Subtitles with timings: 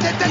[0.00, 0.30] tête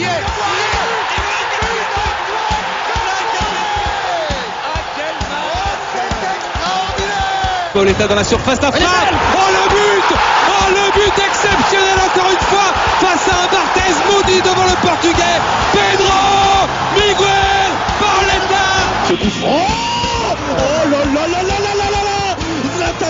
[7.74, 8.88] Pauletta dans la surface d'affaire.
[9.36, 10.18] Oh le but.
[10.50, 15.40] Oh le but exceptionnel encore une fois face à un Barthez maudit devant le portugais.
[15.72, 18.66] Pedro Miguel Pauletta
[19.08, 19.89] Ce coup franc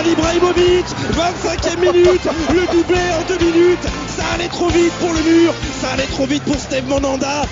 [0.00, 3.82] Zlatan Ibrahimovic 25e minute Le doublé en deux minutes.
[4.08, 7.42] Ça allait trop vite pour le mur Ça allait trop vite pour Steve Monanda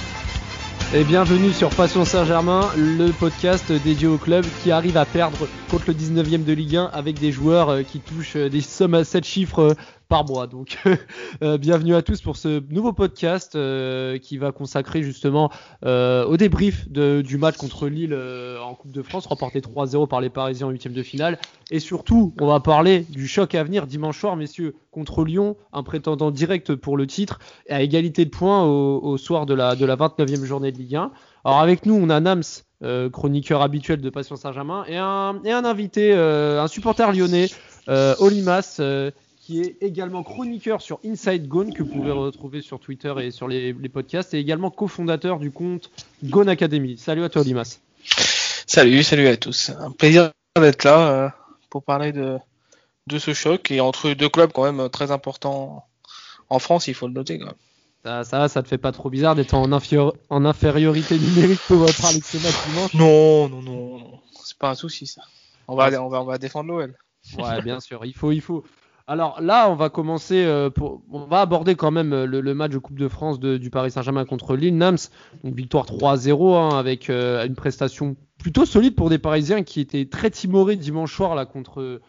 [0.94, 5.88] et bienvenue sur Passion Saint-Germain, le podcast dédié au club qui arrive à perdre contre
[5.88, 9.04] le 19e de Ligue 1 avec des joueurs euh, qui touchent euh, des sommes à
[9.04, 9.74] 7 chiffres euh,
[10.08, 10.46] par mois.
[10.46, 10.78] Donc
[11.42, 13.58] bienvenue à tous pour ce nouveau podcast
[14.22, 15.50] qui va consacrer justement
[15.84, 18.18] au débrief du match contre Lille
[18.62, 21.38] en Coupe de France, remporté 3-0 par les Parisiens en huitième de finale.
[21.70, 25.82] Et surtout, on va parler du choc à venir dimanche soir, messieurs, contre Lyon, un
[25.82, 27.38] prétendant direct pour le titre,
[27.68, 31.10] à égalité de points au, soir de la, de la 29e journée de Ligue 1.
[31.48, 32.42] Alors avec nous, on a Nams,
[32.82, 37.48] euh, chroniqueur habituel de Passion Saint-Germain, et un, invité, euh, un supporter lyonnais,
[37.88, 38.78] euh, Olimas,
[39.40, 43.48] qui est également chroniqueur sur Inside Gone, que vous pouvez retrouver sur Twitter et sur
[43.48, 45.90] les, podcasts, et également cofondateur du compte
[46.22, 46.98] Gone Academy.
[46.98, 47.78] Salut à toi, Olimas.
[48.66, 49.70] Salut, salut à tous.
[49.70, 51.34] Un plaisir d'être là
[51.70, 52.36] pour parler de,
[53.06, 55.86] de ce choc, et entre deux clubs quand même très importants
[56.50, 57.54] en France, il faut le noter quand même.
[58.04, 62.20] Ça, ça, ça te fait pas trop bizarre d'être en, en infériorité numérique pour parler
[62.20, 62.94] de ce match dimanche?
[62.94, 64.20] Non, non, non, non.
[64.44, 65.22] c'est pas un souci ça.
[65.66, 66.96] On va, on va, on va défendre l'OL.
[67.38, 68.64] Ouais, bien sûr, il faut, il faut.
[69.06, 72.72] Alors là, on va commencer, euh, pour, on va aborder quand même euh, le, match
[72.72, 74.98] de Coupe de France du Paris Saint-Germain contre Lille, Nams.
[75.44, 80.06] Donc victoire 3-0 hein, avec euh, une prestation plutôt solide pour des Parisiens qui étaient
[80.06, 82.00] très timorés dimanche soir là contre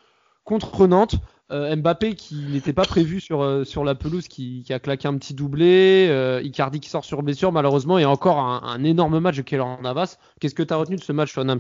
[0.44, 1.16] contre Nantes.
[1.52, 5.18] Euh, Mbappé qui n'était pas prévu sur, euh, sur la pelouse, qui, a claqué un
[5.18, 6.08] petit doublé.
[6.10, 10.18] Euh, Icardi qui sort sur blessure malheureusement et encore un, énorme match de Keller Navas.
[10.40, 11.60] Qu'est-ce que tu as retenu de ce match, toi, Nams?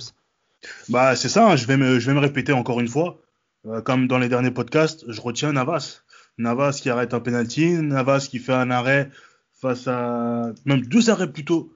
[0.90, 3.22] Bah c'est ça, hein, je, vais me, je vais me répéter encore une fois.
[3.86, 6.02] comme dans les derniers podcasts, je retiens Navas.
[6.38, 9.10] Navas qui arrête un penalty, Navas qui fait un arrêt
[9.54, 11.73] face à même deux arrêts plutôt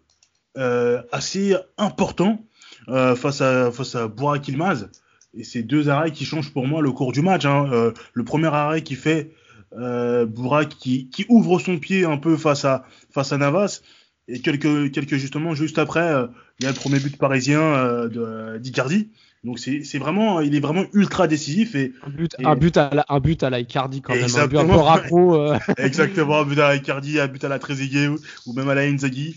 [0.56, 2.46] assez importants
[2.88, 4.90] face à face à Burak Ilmaz
[5.36, 7.46] et c'est deux arrêts qui changent pour moi le cours du match.
[7.46, 7.68] Hein.
[7.72, 9.32] Euh, le premier arrêt qui fait
[9.78, 13.82] euh, Bourak qui, qui, ouvre son pied un peu face à, face à Navas.
[14.28, 16.28] Et quelques, quelques justement, juste après, euh,
[16.60, 19.10] il y a le premier but parisien euh, d'Icardi.
[19.44, 23.06] Donc c'est vraiment, il est vraiment ultra décisif et un but, un but à la,
[23.10, 25.36] un but à la Icardi quand même, un but un raccro.
[25.36, 25.58] Euh.
[25.78, 28.76] exactement, un but à la Icardi, un but à la Trezeguet ou, ou même à
[28.76, 29.36] la Inzaghi.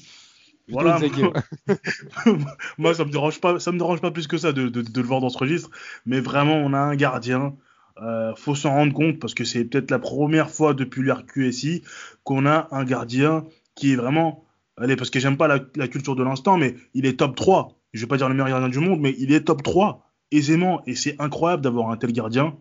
[0.69, 0.99] Voilà.
[2.79, 5.01] Moi, ça me dérange pas, ça me dérange pas plus que ça de, de, de,
[5.01, 5.71] le voir dans ce registre.
[6.07, 7.57] Mais vraiment, on a un gardien.
[8.03, 11.83] Euh, faut s'en rendre compte parce que c'est peut-être la première fois depuis l'RQSI
[12.25, 13.45] qu'on a un gardien
[13.75, 14.45] qui est vraiment,
[14.77, 17.79] allez, parce que j'aime pas la, la, culture de l'instant, mais il est top 3.
[17.95, 20.83] Je vais pas dire le meilleur gardien du monde, mais il est top 3 aisément.
[20.87, 22.57] Et c'est incroyable d'avoir un tel gardien.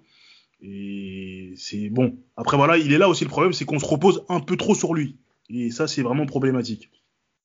[0.61, 2.17] Et c'est bon.
[2.37, 4.75] Après voilà, il est là aussi le problème, c'est qu'on se repose un peu trop
[4.75, 5.17] sur lui.
[5.49, 6.89] Et ça, c'est vraiment problématique.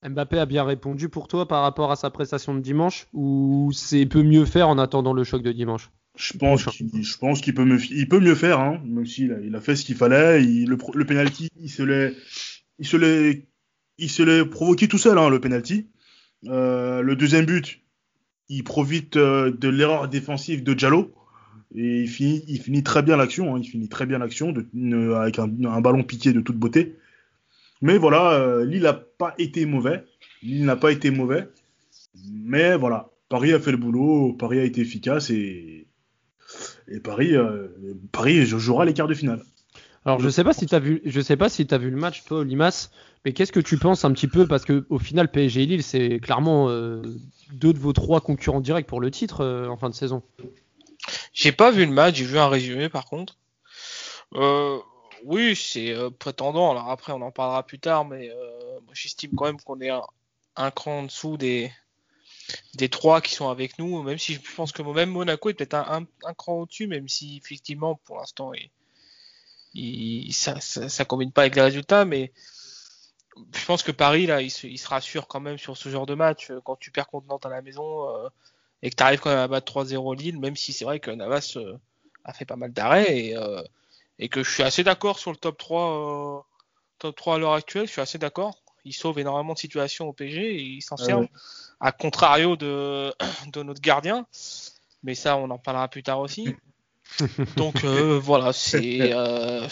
[0.02, 4.06] Mbappé a bien répondu pour toi par rapport à sa prestation de dimanche ou c'est
[4.06, 5.90] peut mieux faire en attendant le choc de dimanche?
[6.16, 9.32] Je pense qu'il, je pense qu'il peut, mieux, il peut mieux faire, hein, même s'il
[9.32, 10.42] a, il a fait ce qu'il fallait.
[10.42, 12.14] Il, le, le penalty, il se l'est,
[12.78, 13.46] il se l'est,
[13.98, 15.88] il se l'est provoqué tout seul, hein, le penalty.
[16.46, 17.80] Euh, le deuxième but,
[18.48, 21.12] il profite euh, de l'erreur défensive de Diallo
[21.74, 23.54] et il finit, il finit très bien l'action.
[23.54, 26.96] Hein, il finit très bien l'action de, avec un, un, ballon piqué de toute beauté.
[27.82, 30.04] Mais voilà, euh, Lille n'a pas été mauvais.
[30.42, 31.48] Lille n'a pas été mauvais.
[32.30, 35.86] Mais voilà, Paris a fait le boulot, Paris a été efficace et,
[36.88, 37.68] et Paris, euh,
[38.12, 39.42] Paris jouera les quarts de finale.
[40.04, 41.96] Alors je sais pas si tu as vu, je sais pas si tu vu le
[41.96, 42.90] match toi Limas,
[43.24, 44.46] mais qu'est-ce que tu penses un petit peu?
[44.46, 47.02] Parce que au final PSG et Lille c'est clairement euh,
[47.52, 50.22] deux de vos trois concurrents directs pour le titre en fin de saison.
[51.32, 53.36] J'ai pas vu le match, j'ai vu un résumé par contre.
[54.34, 54.78] Euh,
[55.24, 56.70] oui, c'est euh, prétendant.
[56.70, 60.70] Alors après, on en parlera plus tard, mais euh, j'estime quand même qu'on est un,
[60.70, 61.72] cran en dessous des,
[62.74, 65.74] des trois qui sont avec nous, même si je pense que même Monaco est peut-être
[65.74, 68.52] un, cran au-dessus, même si effectivement pour l'instant
[69.74, 72.32] il, ça, ça, combine pas avec les résultats, mais
[73.54, 76.50] je pense que Paris là, il se, rassure quand même sur ce genre de match
[76.64, 78.28] quand tu perds contre Nantes à la maison euh,
[78.82, 81.10] et que tu arrives quand même à battre 3-0 Lille, même si c'est vrai que
[81.10, 81.56] Navas
[82.24, 83.36] a fait pas mal d'arrêts et
[84.20, 86.40] et que je suis assez d'accord sur le top 3, euh,
[86.98, 88.62] top 3 à l'heure actuelle, je suis assez d'accord.
[88.84, 91.20] Il sauve énormément de situations au PG et il s'en ah sert,
[91.80, 93.12] à contrario de,
[93.52, 94.26] de notre gardien.
[95.02, 96.54] Mais ça, on en parlera plus tard aussi.
[97.56, 99.66] Donc euh, voilà, c'est euh,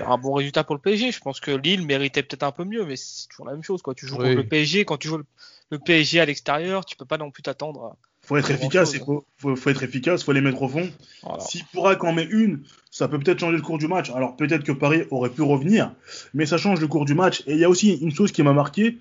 [0.00, 1.10] un bon résultat pour le PSG.
[1.10, 3.82] Je pense que Lille méritait peut-être un peu mieux, mais c'est toujours la même chose.
[3.82, 3.94] Quoi.
[3.94, 4.24] Tu joues Oui.
[4.24, 5.22] contre le PSG, quand tu joues
[5.70, 7.96] le, PSG à l'extérieur, tu peux pas non plus t'attendre.
[8.22, 10.90] Faut être efficace, il faut, faut, faut être efficace, faut les mettre au fond.
[11.22, 11.40] Voilà.
[11.40, 12.62] S'il pourra qu'en met une,
[12.98, 14.10] ça peut peut-être changer le cours du match.
[14.10, 15.92] Alors peut-être que Paris aurait pu revenir,
[16.34, 17.44] mais ça change le cours du match.
[17.46, 18.98] Et il y a aussi une chose qui m'a marqué,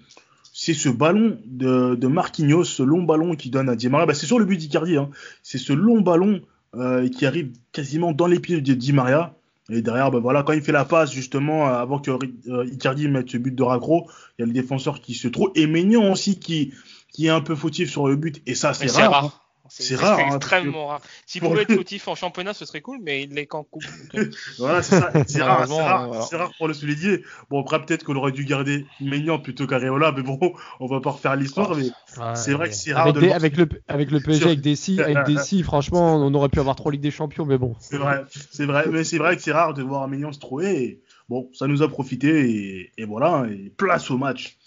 [0.54, 4.06] c'est ce ballon de, de Marquinhos, ce long ballon qui donne à Di Maria.
[4.06, 5.10] Bah, c'est sur le but d'Icardi, hein.
[5.42, 6.42] c'est ce long ballon
[6.76, 9.34] euh, qui arrive quasiment dans les pieds de Di Maria.
[9.72, 13.08] Et derrière, bah, voilà, quand il fait la passe justement, euh, avant que euh, Icardi
[13.08, 14.08] mette ce but de raccro,
[14.38, 15.50] il y a le défenseur qui se trouve.
[15.56, 16.72] Et Maignan aussi qui,
[17.12, 18.44] qui est un peu fautif sur le but.
[18.46, 19.26] Et ça, c'est rare.
[19.26, 19.32] hein.
[19.70, 21.02] C'est C'est rare, hein, extrêmement rare.
[21.26, 23.84] S'il pouvait être fautif en championnat, ce serait cool, mais il l'est qu'en coupe.
[23.86, 25.12] donc, euh, Voilà, c'est ça.
[25.28, 26.26] C'est rare, c'est rare, voilà.
[26.26, 27.24] c'est rare pour le souligner.
[27.50, 30.40] Bon, après, peut-être qu'on aurait dû garder Maignan plutôt qu'Areola, mais bon,
[30.80, 31.92] on va pas refaire l'histoire, mais
[32.34, 33.38] c'est vrai que c'est rare avec, de des- le voir.
[33.38, 36.60] avec le avec le PSG avec des si avec des si franchement on aurait pu
[36.60, 39.42] avoir trois ligues des champions mais bon c'est vrai, c'est vrai, mais c'est vrai que
[39.42, 40.84] c'est rare de voir Maignan se trouver.
[40.84, 44.58] Et bon, ça nous a profité et, et voilà, et place au match.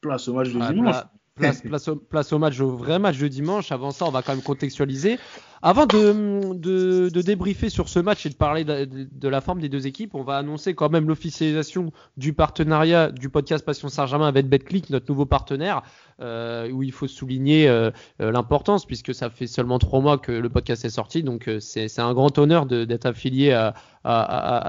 [0.00, 0.96] Place au match de Ah, dimanche.
[1.38, 3.72] Pla- place, place, au, place au match, au vrai match de dimanche.
[3.72, 5.18] Avant ça, on va quand même contextualiser.
[5.60, 9.40] Avant de, de, de débriefer sur ce match et de parler de, de- de la
[9.40, 13.88] forme des deux équipes, on va annoncer quand même l'officialisation du partenariat du podcast Passion
[13.88, 15.82] Saint-Germain avec BetClick, notre nouveau partenaire,
[16.20, 20.32] euh, où il faut souligner euh, euh, l'importance puisque ça fait seulement trois mois que
[20.32, 23.74] le podcast est sorti, donc c'est un grand honneur d'être affilié à,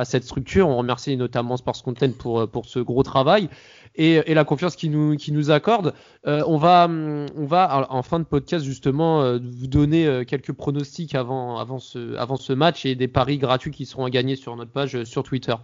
[0.05, 0.67] cette structure.
[0.67, 3.49] On remercie notamment Sports Content pour, ce gros travail
[3.95, 5.93] et, la confiance qu'ils nous, nous accordent.
[6.25, 11.79] On va, on va en fin de podcast justement vous donner quelques pronostics avant, avant,
[11.79, 15.03] ce, avant ce match et des paris gratuits qui seront à gagner sur notre page
[15.05, 15.55] sur Twitter.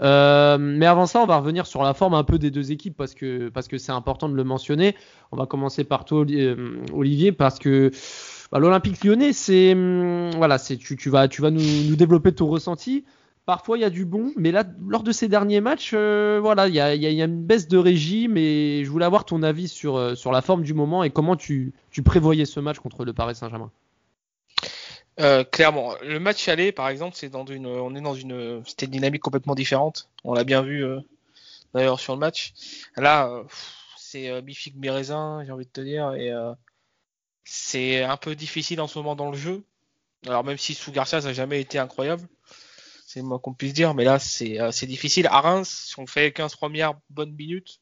[0.00, 3.14] Mais avant ça, on va revenir sur la forme un peu des deux équipes parce
[3.14, 4.94] que parce que c'est important de le mentionner.
[5.30, 7.90] On va commencer par toi, euh, Olivier, parce que
[8.50, 12.46] bah, l'Olympique Lyonnais, c'est hum, voilà, c'est tu, tu vas tu vas nous, développer ton
[12.46, 13.04] ressenti.
[13.44, 16.68] Parfois, il y a du bon, mais là, lors de ces derniers matchs, euh, voilà,
[16.68, 20.14] il y a, une baisse de régime et je voulais avoir ton avis sur, euh,
[20.14, 23.34] sur la forme du moment et comment tu, tu prévoyais ce match contre le Paris
[23.34, 23.70] Saint-Germain.
[25.50, 28.92] Clairement, le match aller, par exemple, c'est dans une, on est dans une, c'était une
[28.92, 30.08] dynamique complètement différente.
[30.22, 30.84] On l'a bien vu
[31.74, 32.52] d'ailleurs sur le match.
[32.96, 33.42] Là,
[34.10, 34.40] c'est euh,
[34.74, 36.52] mi-raisin, j'ai envie de te dire, et euh,
[37.44, 39.64] c'est un peu difficile en ce moment dans le jeu.
[40.26, 42.26] Alors même si sous Garcia, ça n'a jamais été incroyable,
[43.06, 45.26] c'est moins qu'on puisse dire, mais là, c'est euh, c'est difficile.
[45.26, 47.80] À Reims, si on fait 15 premières bonnes minutes,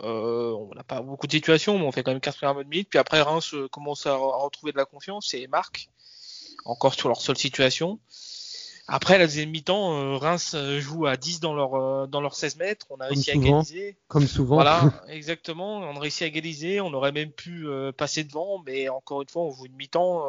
[0.00, 2.68] euh, on n'a pas beaucoup de situations, mais on fait quand même 15 premières bonnes
[2.68, 2.90] minutes.
[2.90, 5.88] Puis après, Reims commence à, à retrouver de la confiance et marque
[6.66, 7.98] encore sur leur seule situation.
[8.88, 12.36] Après, la deuxième mi-temps, euh, Reims euh, joue à 10 dans leur, euh, dans leurs
[12.36, 12.86] 16 mètres.
[12.90, 13.96] On a réussi à égaliser.
[14.06, 14.56] Comme souvent.
[14.56, 15.78] Voilà, exactement.
[15.78, 16.80] On a réussi à égaliser.
[16.80, 17.66] On aurait même pu
[17.96, 20.24] passer devant, mais encore une fois, on joue une mi-temps.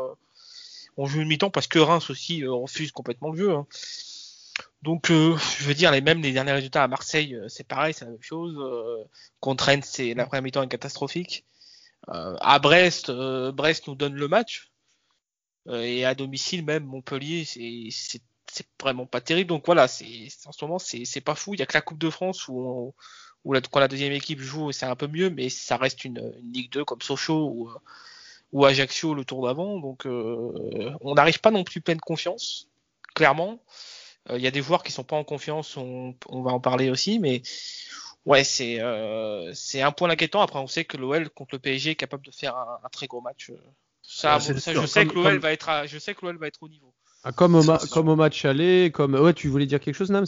[0.97, 3.51] on joue une mi-temps parce que Reims aussi refuse complètement le jeu.
[3.53, 3.67] hein.
[4.83, 8.05] Donc, euh, je veux dire, les mêmes les derniers résultats à Marseille, c'est pareil, c'est
[8.05, 8.55] la même chose.
[8.57, 9.03] Euh,
[9.39, 11.45] contre Rennes, c'est la première mi-temps est catastrophique.
[12.09, 14.71] Euh, à Brest, Brest nous donne le match.
[15.69, 18.21] Et à domicile, même Montpellier, c'est
[18.57, 19.49] c'est vraiment pas terrible.
[19.49, 21.53] Donc voilà, c'est en ce moment, c'est pas fou.
[21.53, 22.93] Il y a que la Coupe de France où on-
[23.45, 26.17] où la, quand la deuxième équipe joue, c'est un peu mieux, mais ça reste une,
[26.41, 27.71] une Ligue 2 comme Sochaux ou,
[28.51, 29.79] ou Ajaccio le tour d'avant.
[29.79, 32.67] Donc euh, on n'arrive pas non plus pleine confiance,
[33.15, 33.59] clairement.
[34.29, 36.59] Euh, Il y a des joueurs qui sont pas en confiance, on, on va en
[36.59, 37.41] parler aussi, mais
[38.25, 40.41] ouais, c'est euh, c'est un point inquiétant.
[40.41, 43.07] Après, on sait que l'OL contre le PSG est capable de faire un, un très
[43.07, 43.51] gros match.
[44.01, 44.43] Ça, bon,
[44.81, 46.69] je sais que l'OL comme- va être, à- je sais que l'OL va être au
[46.69, 46.93] niveau.
[47.27, 47.93] Ah, Comme au, ma- C'est sûr.
[47.93, 49.13] comme au match aller, comme.
[49.15, 50.25] Ouais, tu voulais dire quelque chose, Nams?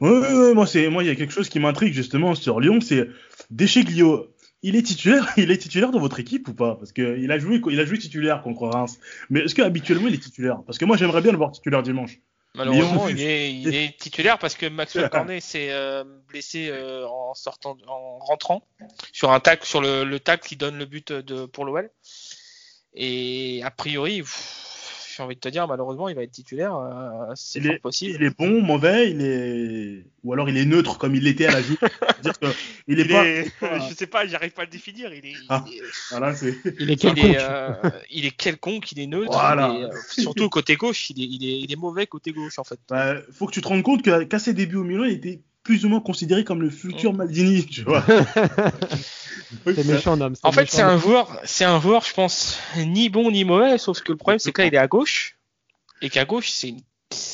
[0.00, 2.58] Ouais, ouais, ouais, moi, c'est, moi, il y a quelque chose qui m'intrigue justement sur
[2.58, 3.06] Lyon, c'est
[3.50, 4.28] Descheglio.
[4.62, 6.76] Il est titulaire, il est titulaire dans votre équipe ou pas?
[6.76, 8.98] Parce que il a joué, il a joué titulaire contre Reims.
[9.28, 10.62] Mais est-ce qu'habituellement il est titulaire?
[10.66, 12.18] Parce que moi, j'aimerais bien le voir titulaire dimanche.
[12.54, 17.06] Malheureusement, Lyon- il est, il est titulaire parce que Maxwell Cornet s'est euh, blessé euh,
[17.06, 18.66] en sortant, en rentrant
[19.12, 21.90] sur un tac, sur le, le tac qui donne le but de, pour l'OL.
[22.94, 24.64] Et a priori, pff,
[25.18, 26.74] j'ai envie de te dire, malheureusement, il va être titulaire.
[26.76, 28.16] euh, c'est Il est, possible.
[28.20, 31.50] il est bon, mauvais, il est, ou alors il est neutre comme il l'était à
[31.50, 31.76] la Juve.
[31.82, 32.46] C'est-à-dire que
[32.86, 33.26] il est Il pas.
[33.26, 35.12] est- pas- je sais pas, j'arrive pas à le définir.
[35.12, 35.64] Il est, Ah.
[35.68, 36.54] il est, Voilà, c'est.
[36.78, 37.24] Il est il quelconque.
[37.24, 37.72] est, euh,
[38.10, 39.32] il est quelconque, il est neutre.
[39.32, 39.74] Voilà.
[39.76, 42.58] il est, euh, surtout côté gauche, il est, il est, il est mauvais côté gauche
[42.58, 42.78] en fait.
[42.88, 45.84] Bah, faut que tu te rendes compte qu'à ses débuts au Milan, il était plus
[45.84, 48.04] ou moins considéré comme le futur Maldini, tu vois.
[49.64, 50.34] C'est méchant, Nams.
[50.42, 54.00] En fait, c'est un joueur, c'est un joueur, je pense, ni bon ni mauvais, sauf
[54.02, 55.38] que le problème, c'est que là, il est à gauche,
[56.02, 56.80] et qu'à gauche, c'est une...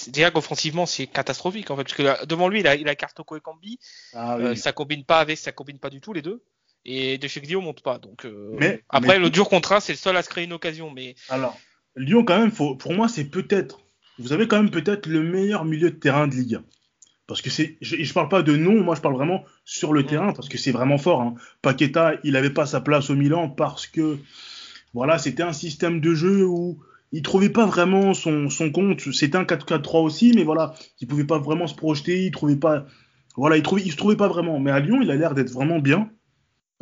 [0.08, 2.94] déjà qu'offensivement, c'est catastrophique, en fait, parce que là, devant lui, il a, il a
[2.94, 3.78] Kartoko et Cambi,
[4.14, 4.44] Ah, oui.
[4.44, 6.42] euh, ça combine pas avec, ça combine pas du tout les deux,
[6.84, 9.92] et De Cheglio monte pas, donc, euh, Mais- après, mais- le dur contre un, c'est
[9.92, 11.58] le seul à se créer une occasion, mais Alors,
[11.96, 13.80] Lyon, quand même, faut, pour moi, c'est peut-être.
[14.18, 16.64] Vous avez quand même peut-être le meilleur milieu de terrain de Ligue 1.
[17.26, 20.04] Parce que c'est, je, je parle pas de nom, moi je parle vraiment sur le
[20.04, 21.22] terrain parce que c'est vraiment fort.
[21.22, 21.34] Hein.
[21.62, 24.18] Paqueta, il avait pas sa place au Milan parce que
[24.92, 26.78] voilà, c'était un système de jeu où
[27.12, 29.00] il trouvait pas vraiment son, son compte.
[29.12, 32.86] C'était un 4-4-3 aussi, mais voilà, il pouvait pas vraiment se projeter, il trouvait pas,
[33.36, 34.58] voilà, il trouvait, il se trouvait pas vraiment.
[34.60, 36.10] Mais à Lyon, il a l'air d'être vraiment bien.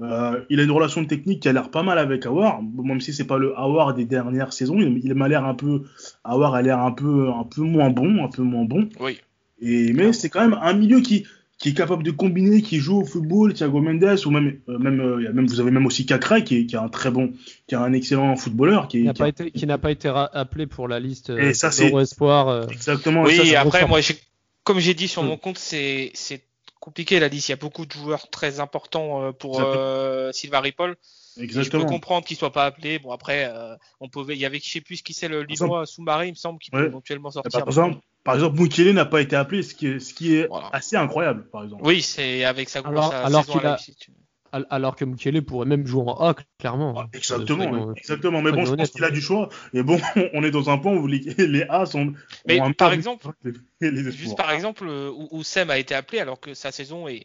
[0.01, 3.13] Euh, il a une relation technique qui a l'air pas mal avec Awar, même si
[3.13, 4.81] c'est pas le Awar des dernières saisons.
[4.81, 5.83] Il, il m'a l'air un peu,
[6.25, 8.89] Awar a l'air un peu, un peu moins bon, un peu moins bon.
[9.01, 9.21] Oui.
[9.63, 11.25] Et mais c'est quand même un milieu qui,
[11.59, 15.01] qui est capable de combiner, qui joue au football, Thiago Mendes ou même, euh, même,
[15.01, 17.11] euh, y a même, vous avez même aussi Cacré qui est, qui est un très
[17.13, 17.33] bon,
[17.69, 20.09] qui est un excellent footballeur, qui n'a qui pas a- été, qui n'a pas été
[20.09, 22.49] appelé pour la liste euh, Et ça, c'est- Espoir.
[22.49, 22.67] euh.
[22.69, 23.23] exactement.
[23.23, 24.19] Oui, ça, après, moi, j'ai-
[24.65, 25.27] comme j'ai dit sur Mm.
[25.29, 26.43] mon compte, c'est c'est
[26.81, 27.49] compliqué la liste.
[27.49, 30.97] Il y a beaucoup de joueurs très importants euh, pour euh, Silva Ripoll.
[31.39, 31.87] Et Je peux exactement.
[31.87, 32.99] comprendre qu'il soit pas appelé.
[32.99, 35.43] Bon, après, euh, on pouvait, il y avait, je sais plus ce qui c'est le
[35.43, 36.81] Lillois Soumaré, il me semble, qui Ouais.
[36.83, 37.67] peut éventuellement Par sortir.
[37.67, 40.69] exemple, par exemple, Mukele n'a pas été appelé, ce qui est, ce qui est Voilà.
[40.73, 41.83] assez incroyable, par exemple.
[41.87, 43.97] Oui, c'est avec sa, Alors- sa alors saison qu'il à a- Leipzig.
[44.55, 46.93] Al- Alors que Mukele pourrait même jouer en A, clairement.
[46.99, 48.43] Ah, Exactement, exactement.
[48.43, 49.49] Mais bon, je pense qu'il a du choix.
[49.73, 49.99] Et bon,
[50.35, 52.13] on est dans un point où les, les A sont.
[52.47, 53.29] Mais par exemple,
[53.81, 56.71] les, les Juste par exemple, euh, où, où Sem a été appelé alors que sa
[56.71, 57.25] saison est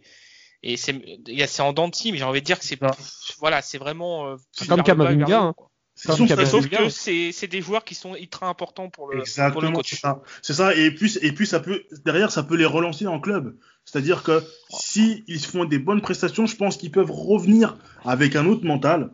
[0.63, 0.93] et c'est
[1.27, 2.91] il y a- c'est en dents mais j'ai envie de dire que c'est Ah.
[3.39, 5.55] voilà, c'est vraiment euh, plus Comme Kamavinga, hein.
[5.95, 9.21] sauf Sauf que c'est c'est des joueurs qui sont ultra importants pour le pour le
[9.21, 9.89] Exactement, coach.
[9.89, 10.21] c'est ça.
[10.41, 10.75] C'est ça.
[10.75, 13.55] Et puis, et puis ça peut, derrière, ça peut les relancer en club.
[13.85, 18.45] C'est-à-dire que si ils font des bonnes prestations, je pense qu'ils peuvent revenir avec un
[18.45, 19.11] autre mental.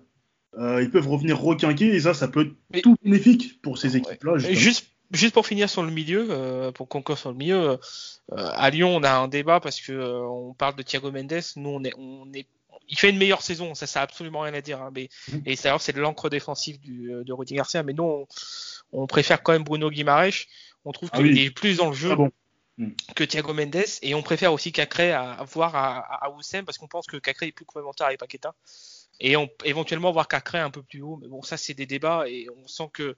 [0.59, 3.97] Euh, ils peuvent revenir requinquer et ça, ça peut être Mais- tout bénéfique pour ces
[3.97, 4.37] équipes-là.
[4.37, 7.77] Juste juste pour finir sur le milieu, euh, pour conclure sur le milieu, euh,
[8.31, 11.69] à Lyon on a un débat parce que euh, on parle de Thiago Mendes, nous
[11.69, 12.47] on est on est
[12.89, 14.81] il fait une meilleure saison, ça ça a absolument rien à dire.
[14.81, 15.43] Hein, mais Mhm.
[15.45, 18.27] et alors c'est de l'encre défensive du, euh, de Rudy Garcia, mais nous on,
[18.91, 20.47] on préfère quand même Bruno Guimaraes.
[20.85, 21.39] On trouve Ah qu'il oui.
[21.45, 22.31] est plus dans le jeu Ah bon.
[23.15, 26.65] que Thiago Mendes et on préfère aussi Cacré à, à voir à, à, à Oussem
[26.65, 28.53] parce qu'on pense que Cacré est plus complémentaire avec Paqueta
[29.21, 31.17] et on éventuellement voir Cacré un peu plus haut.
[31.21, 33.15] Mais bon, ça c'est des débats et on sent que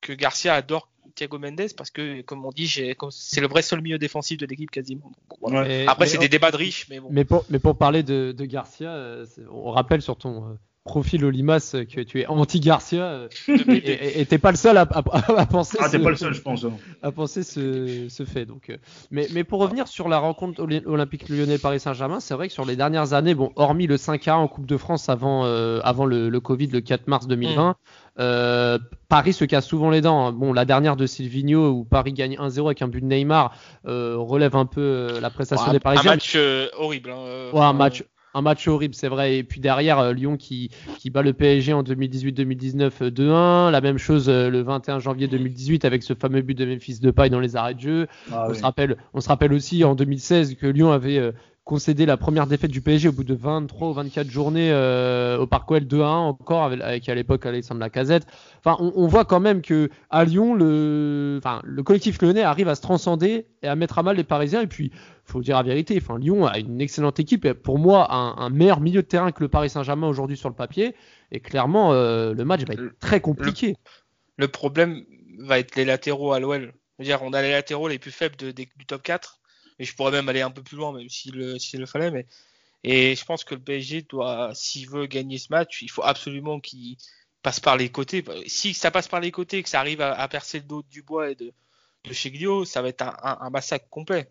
[0.00, 3.98] que Garcia adore Thiago Mendes parce que comme on dit, c'est le vrai seul milieu
[3.98, 5.12] défensif de l'équipe quasiment.
[5.40, 5.62] Voilà.
[5.62, 5.84] Ouais.
[5.88, 7.08] Après c'est des débats de riches, mais bon.
[7.10, 10.54] Mais pour, mais pour parler de, de Garcia, euh, on rappelle sur ton euh,
[10.84, 13.28] profil Olimas euh, que tu es anti-Garcia euh,
[13.68, 16.32] et- t'es pas le seul à, à- à penser, Ah, t'es ce, pas le seul,
[16.32, 16.64] je pense.
[16.64, 16.72] hein.
[17.02, 18.46] à penser ce, ce fait.
[18.46, 18.76] Donc, euh,
[19.10, 22.64] mais, mais pour revenir sur la rencontre Olympique Lyonnais Paris Saint-Germain, c'est vrai que sur
[22.64, 25.80] les dernières années, bon, hormis le 5 à 1 en Coupe de France avant, euh,
[25.84, 27.76] avant le, le Covid le 4 mars 2020,
[28.18, 30.26] euh, Paris se casse souvent les dents.
[30.28, 30.32] hein.
[30.32, 33.54] Bon, la dernière de Silvino où Paris gagne 1-0 avec un but de Neymar
[33.86, 36.10] euh, relève un peu la prestation un, des un Parisiens.
[36.12, 37.10] match euh, horrible.
[37.10, 38.02] hein, Ouais, un match,
[38.34, 39.38] un match horrible, c'est vrai.
[39.38, 43.70] Et puis derrière, euh, Lyon qui, qui bat le PSG en 2018-2019 euh, 2-1.
[43.70, 47.30] La même chose euh, le 21 janvier 2018 avec ce fameux but de Memphis Depay
[47.30, 48.06] dans les arrêts de jeu.
[48.30, 48.56] Ah, on, oui.
[48.56, 51.32] se rappelle, on se rappelle aussi en 2016 que Lyon avait euh,
[51.64, 55.46] concédé la première défaite du PSG au bout de 23 ou 24 journées euh, au
[55.46, 58.26] Parc OL 2-1 encore avec, à l'époque Alexandre Lacazette.
[58.58, 62.68] Enfin, on, on voit quand même que à Lyon, le, enfin, le collectif lyonnais arrive
[62.68, 64.62] à se transcender et à mettre à mal les Parisiens.
[64.62, 64.90] Et puis,
[65.24, 68.80] faut dire la vérité, enfin, Lyon a une excellente équipe et pour moi un, meilleur
[68.80, 70.94] milieu de terrain que le Paris Saint-Germain aujourd'hui sur le papier.
[71.30, 73.76] Et clairement, euh, le match va être très compliqué.
[74.36, 75.04] Le problème
[75.38, 76.72] va être les latéraux à l'OL.
[77.22, 79.39] On a les latéraux les plus faibles du top 4.
[79.80, 82.10] Et je pourrais même aller un peu plus loin, même s'il le, s'il le fallait.
[82.10, 82.26] Mais...
[82.84, 86.60] Et je pense que le PSG doit, s'il veut gagner ce match, il faut absolument
[86.60, 86.98] qu'il
[87.42, 88.22] passe par les côtés.
[88.46, 91.02] Si ça passe par les côtés et que ça arrive à, percer le dos du
[91.02, 91.52] bois et de,
[92.04, 94.30] de Cheglio, ça va être un massacre complet.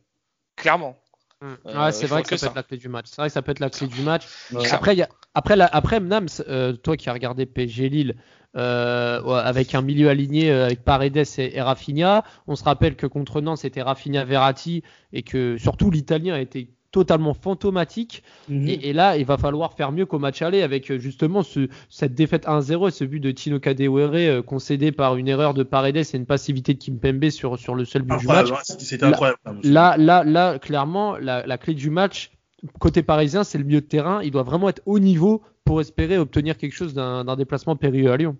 [0.56, 1.01] Clairement.
[1.43, 3.05] Euh, ouais, c'est vrai que ça peut être la clé du match.
[3.08, 4.27] C'est vrai que ça peut être la clé du match.
[4.51, 4.72] Ouais.
[4.74, 8.15] Après, il y a, après, la, après Nams, euh, toi qui as regardé PSG Lille
[8.55, 12.96] euh, ouais, avec un milieu aligné euh, avec Paredes et, et Rafinha, on se rappelle
[12.96, 18.24] que contre Nantes c'était Rafinha Verratti et que surtout l'Italien a été totalement fantomatique.
[18.48, 18.67] Mhm.
[18.67, 21.67] Et, et là, il va falloir faire mieux qu'au match aller avec euh, justement ce,
[21.89, 25.63] cette défaite 1-0 et ce but de Tino Kadewere euh, concédé par une erreur de
[25.63, 28.50] Paredes et une passivité de Kimpembe sur, sur le seul but du match.
[28.63, 29.39] C'était Là- incroyable.
[29.63, 32.31] Là, là, là, clairement, la, la clé du match,
[32.79, 34.22] côté parisien, c'est le milieu de terrain.
[34.24, 38.17] Il doit vraiment être haut niveau pour espérer obtenir quelque chose d'un déplacement périlleux à
[38.17, 38.36] Lyon.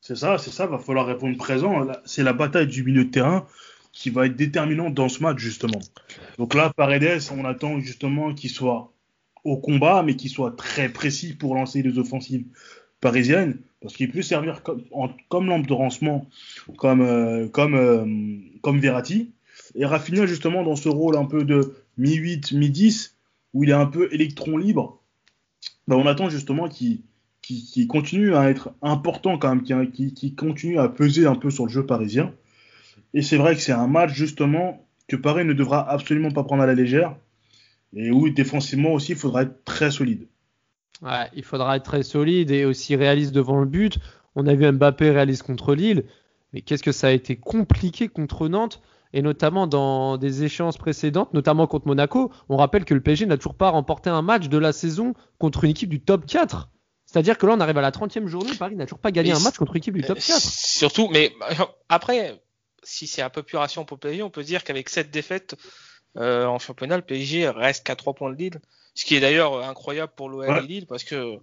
[0.00, 1.88] C'est ça, c'est ça, va falloir répondre présent.
[2.04, 3.46] C'est la bataille du milieu de terrain
[3.92, 5.80] qui va être déterminante dans ce match, justement.
[6.38, 8.92] Donc là, Paredes, on attend justement qu'il soit
[9.44, 12.44] au combat, mais qu'il soit très précis pour lancer les offensives
[13.00, 16.28] parisiennes, parce qu'il peut servir comme, lampe de rancement,
[16.76, 18.04] comme, euh, comme, euh,
[18.62, 19.32] comme Verratti.
[19.74, 23.12] Et Rafinha, justement, dans ce rôle un peu de mi-8, mi-10,
[23.54, 25.02] où il est un peu électron libre,
[25.86, 27.02] ben, on attend justement qu'il
[27.48, 31.50] qui, qui continue à être important quand même, qui, qui continue à peser un peu
[31.50, 32.34] sur le jeu parisien.
[33.14, 36.62] Et c'est vrai que c'est un match justement que Paris ne devra absolument pas prendre
[36.62, 37.16] à la légère.
[37.94, 40.28] Et où défensivement aussi, il faudra être très solide.
[41.02, 43.98] Ouais, il faudra être très solide et aussi réaliste devant le but.
[44.34, 46.04] On a vu Mbappé réaliste contre Lille,
[46.52, 48.82] mais qu'est-ce que ça a été compliqué contre Nantes
[49.14, 52.30] et notamment dans des échéances précédentes, notamment contre Monaco.
[52.50, 55.64] On rappelle que le PSG n'a toujours pas remporté un match de la saison contre
[55.64, 56.68] une équipe du top 4.
[57.06, 59.38] C'est-à-dire que là, on arrive à la 30e journée, Paris n'a toujours pas gagné un
[59.38, 60.36] match contre une équipe du top 4.
[60.36, 61.32] Euh, surtout, mais
[61.88, 62.38] après,
[62.88, 65.56] si c'est un peu plus ration pour le PSG, on peut dire qu'avec cette défaite
[66.16, 68.60] euh, en championnat, le PSG reste qu'à 3 points de Lille.
[68.94, 71.38] Ce qui est d'ailleurs incroyable pour l'OL et Lille parce que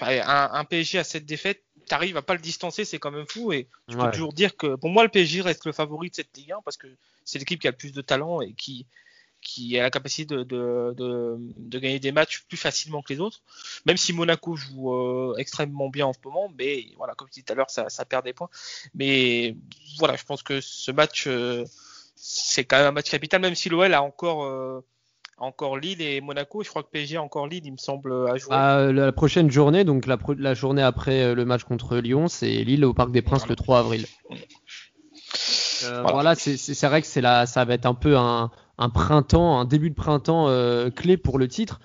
[0.00, 3.52] un, un, PSG à cette défaite, t'arrives à pas le distancer, c'est quand même fou.
[3.52, 6.36] Et je peux toujours dire que pour moi, le PSG reste le favori de cette
[6.36, 6.86] Ligue 1 parce que
[7.24, 8.86] c'est l'équipe qui a le plus de talent et qui,
[9.44, 13.20] qui a la capacité de, de, de, de, gagner des matchs plus facilement que les
[13.20, 13.42] autres.
[13.86, 17.44] Même si Monaco joue euh, extrêmement bien en ce moment, mais voilà, comme je disais
[17.44, 18.48] tout à l'heure, ça, ça, perd des points.
[18.94, 19.56] Mais
[19.98, 21.64] voilà, je pense que ce match, euh,
[22.16, 24.84] c'est quand même un match capital, même si l'OL a encore euh,
[25.36, 26.62] encore Lille et Monaco.
[26.64, 28.54] Je crois que PSG a encore Lille, il me semble, à jouer.
[28.56, 32.84] Ah, la prochaine journée, donc la, la, journée après le match contre Lyon, c'est Lille
[32.84, 34.06] au Parc des Princes le 3 avril.
[35.84, 39.64] Euh, voilà, c'est vrai que c'est ça va être un peu un, un, printemps, un
[39.64, 41.80] début de printemps euh, clé pour le titre,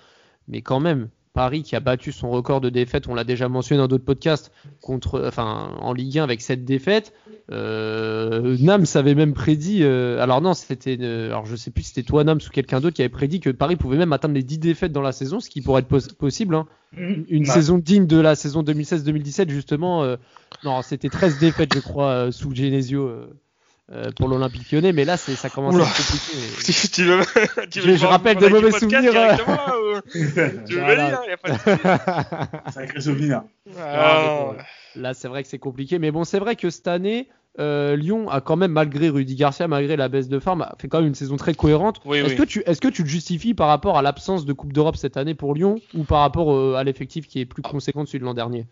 [0.48, 3.78] mais quand même, Paris qui a battu son record de défaites, on l'a déjà mentionné
[3.78, 7.12] dans d'autres podcasts, contre, enfin, en Ligue 1 avec cette défaite.
[7.52, 11.88] Euh, Nams avait même prédit, euh, alors non, c'était, euh, alors je sais plus si
[11.90, 14.42] c'était toi Nams ou quelqu'un d'autre qui avait prédit que Paris pouvait même atteindre les
[14.42, 16.54] 10 défaites dans la saison, ce qui pourrait être possible.
[16.54, 16.66] Hein.
[16.96, 17.24] Mm-hmm.
[17.28, 20.02] Une saison digne de la saison 2016-2017 justement.
[20.02, 20.16] Euh,
[20.64, 23.10] non, c'était 13 défaites je crois sous Genesio.
[23.92, 26.72] Euh, pour l'Olympique lyonnais, mais là c'est ça commence à être compliqué.
[26.92, 27.20] tu veux,
[27.68, 29.10] tu veux je, je rappelle des mauvais souvenirs.
[29.10, 30.00] Ou...
[30.12, 31.06] tu veux voilà.
[31.06, 33.42] venir, y a pas de Sacré souvenir.
[33.76, 34.52] Ah.
[34.94, 37.28] Là c'est vrai que c'est compliqué, mais bon c'est vrai que cette année
[37.58, 40.86] euh, Lyon a quand même malgré Rudy Garcia, malgré la baisse de forme, a fait
[40.86, 42.00] quand même une saison très cohérente.
[42.04, 42.36] Oui, est-ce oui.
[42.36, 45.16] que tu est-ce que tu le justifies par rapport à l'absence de Coupe d'Europe cette
[45.16, 48.20] année pour Lyon ou par rapport euh, à l'effectif qui est plus conséquent de celui
[48.20, 48.66] de l'an dernier?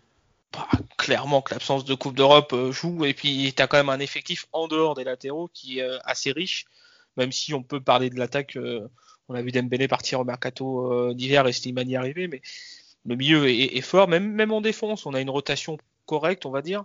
[0.51, 3.89] Bah, clairement que l'absence de Coupe d'Europe euh, joue et puis tu as quand même
[3.89, 6.65] un effectif en dehors des latéraux qui est euh, assez riche,
[7.17, 8.57] même si on peut parler de l'attaque.
[8.57, 8.87] Euh,
[9.27, 12.41] on a vu Dembélé partir au mercato d'hiver et Slimani arriver, mais
[13.05, 14.07] le milieu est, fort.
[14.07, 16.83] Même, en défense, on a une rotation correcte, on va dire.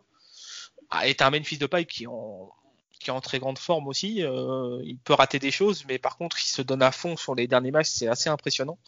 [0.91, 4.17] Ah, et t'as un Memphis de paille qui est en, très grande forme aussi.
[4.19, 7.47] Il peut rater des choses, mais par contre, il se donne à fond sur les
[7.47, 8.79] derniers matchs, c'est assez impressionnant.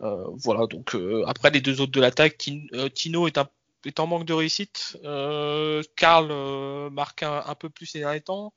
[0.00, 0.96] Voilà, donc
[1.28, 3.48] après les deux autres de l'attaque, Tino est un
[3.88, 4.98] est en manque de réussite.
[5.04, 8.52] Euh, Karl euh, marque un, un, peu plus ces derniers temps.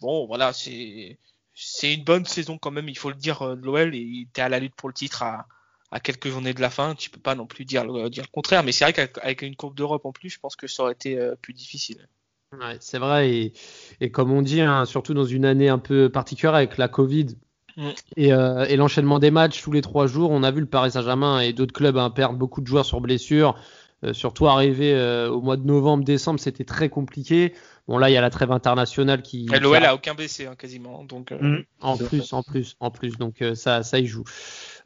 [0.00, 1.18] Bon, voilà, c'est
[1.54, 3.94] c'est une bonne saison quand même, il faut le dire, euh, de l'OL.
[3.94, 5.46] Et à la lutte pour le titre à,
[5.90, 6.94] à quelques journées de la fin.
[6.94, 8.64] Tu peux pas non plus dire, dire le contraire.
[8.64, 11.18] Mais c'est vrai qu'avec une Coupe d'Europe en plus, je pense que ça aurait été
[11.40, 12.08] plus difficile.
[12.52, 13.30] Ouais, c'est vrai.
[13.30, 13.52] Et,
[14.00, 17.36] et, comme on dit, hein, surtout dans une année un peu particulière avec la Covid,
[17.76, 17.88] Mm.
[18.16, 20.92] Et, euh, et l'enchaînement des matchs tous les trois jours, on a vu le Paris
[20.92, 23.56] Saint-Germain et d'autres clubs hein, perdre beaucoup de joueurs sur blessure.
[24.04, 27.54] Euh, surtout arrivé euh, au mois de novembre, décembre, c'était très compliqué.
[27.88, 29.46] Bon là, il y a la trêve internationale qui.
[29.46, 29.90] L'OL a...
[29.90, 31.32] a aucun blessé hein, quasiment, donc.
[31.32, 31.64] Euh, mm.
[31.80, 34.24] En plus, en plus, en plus, donc euh, ça, ça y joue.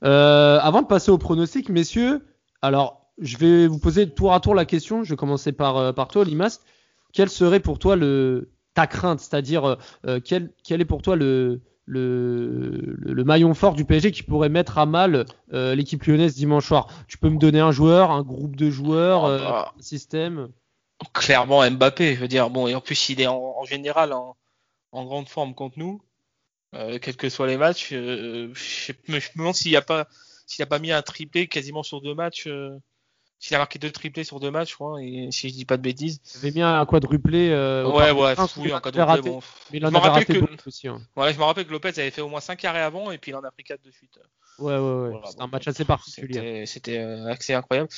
[0.03, 2.25] avant de passer au pronostic, messieurs,
[2.63, 5.03] alors je vais vous poser tour à tour la question.
[5.03, 6.61] Je vais commencer par par toi, Limas.
[7.13, 9.79] Quelle serait pour toi le ta crainte, c'est-à-dire
[10.25, 14.77] quel quel est pour toi le le, le, maillon fort du PSG qui pourrait mettre
[14.77, 15.25] à mal
[15.55, 16.89] euh, l'équipe lyonnaise dimanche soir.
[17.09, 20.49] Tu peux me donner un joueur, un groupe de joueurs, oh, bah, un système?
[21.15, 22.51] Clairement Mbappé, je veux dire.
[22.51, 24.37] Bon, et en plus, il est en, en général en,
[24.93, 26.03] en, grande forme contre nous,
[26.75, 27.91] euh, quels que soient les matchs.
[27.93, 30.09] Euh, je, me, demande s'il n'a pas,
[30.47, 32.49] s'il a pas mis un triplé quasiment sur deux matchs.
[32.49, 32.79] Euh,
[33.39, 35.77] s'il a marqué deux triplés sur deux matchs, je crois, et si je dis pas
[35.77, 36.21] de bêtises.
[36.35, 37.51] Il avait bien un quadruplé.
[37.51, 39.31] Euh, ouais, ouais, oui, un quadruplé.
[39.31, 39.41] Bon.
[39.73, 40.67] Mais il en a raté que...
[40.67, 40.89] aussi.
[40.89, 41.01] Hein.
[41.17, 43.31] Ouais, je me rappelle que Lopez avait fait au moins 5 arrêts avant, et puis
[43.31, 44.19] il en a pris 4 de suite.
[44.59, 45.11] Ouais, ouais, ouais.
[45.11, 46.67] Voilà, c'est un match assez particulier.
[46.67, 47.89] C'était assez incroyable.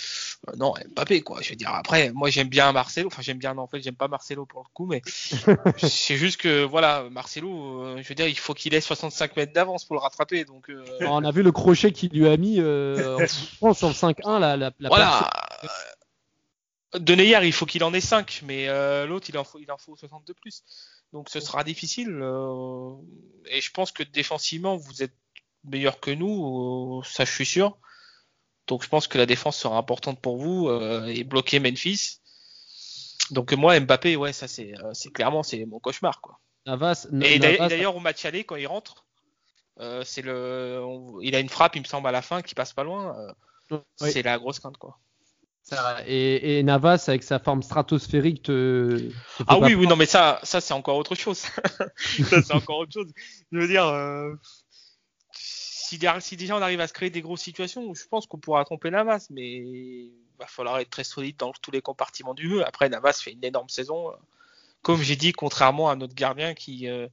[0.48, 1.40] Euh, non, Mbappé, quoi.
[1.42, 3.08] Je veux dire, après, moi, j'aime bien Marcelo.
[3.08, 5.02] Enfin, j'aime bien, non, en fait, j'aime pas Marcelo pour le coup, mais
[5.78, 9.52] c'est juste que, voilà, Marcelo, euh, je veux dire, il faut qu'il ait 65 mètres
[9.52, 10.44] d'avance pour le rattraper.
[10.44, 10.84] Donc, euh...
[11.00, 13.26] on a vu le crochet qu'il lui a mis, euh,
[13.60, 15.30] en sur le 5-1, la, la, la Voilà.
[16.98, 19.70] De Neyer, il faut qu'il en ait 5, mais euh, l'autre, il en faut, il
[19.70, 20.64] en faut 62 plus.
[21.12, 22.10] Donc, ce sera difficile.
[23.46, 25.14] Et je pense que défensivement, vous êtes
[25.64, 27.78] meilleur que nous, ça je suis sûr.
[28.66, 32.20] Donc, je pense que la défense sera importante pour vous euh, et bloquer Memphis.
[33.30, 36.38] Donc, moi, Mbappé, ouais, ça c'est, euh, clairement c'est mon cauchemar, quoi.
[36.66, 39.06] Navas, et d'ailleurs, au match aller, quand il rentre,
[39.80, 42.54] euh, c'est le, on, il a une frappe, il me semble, à la fin, qui
[42.54, 43.16] passe pas loin.
[43.70, 43.78] Oui.
[43.96, 44.98] C'est la grosse crainte, quoi.
[46.06, 49.10] Et, et, Navas avec sa forme stratosphérique te.
[49.46, 51.38] ah oui, oui, non, mais ça, ça c'est encore autre chose.
[52.24, 53.06] ça c'est encore autre chose.
[53.52, 54.32] Je veux dire, euh,
[55.98, 58.64] si, si, déjà on arrive à se créer des grosses situations, je pense qu'on pourra
[58.64, 62.64] tromper Navas, mais il va falloir être très solide dans tous les compartiments du jeu.
[62.66, 64.12] Après, Navas fait une énorme saison.
[64.82, 67.06] Comme j'ai dit, contrairement à notre gardien qui, euh,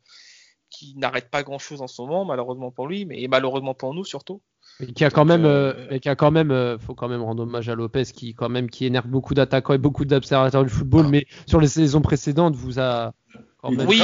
[0.70, 4.06] qui n'arrête pas grand chose en ce moment, malheureusement pour lui, mais malheureusement pour nous
[4.06, 4.42] surtout.
[4.80, 7.22] Et qui a quand même, euh, euh, qui a quand même, euh, faut quand même
[7.22, 10.70] rendre hommage à Lopez qui quand même qui énerve beaucoup d'attaquants et beaucoup d'observateurs du
[10.70, 11.10] football, ah.
[11.10, 13.14] mais sur les saisons précédentes vous a
[13.62, 13.88] quand même.
[13.88, 14.02] Oui,